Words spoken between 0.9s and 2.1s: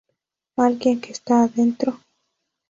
que está adentro.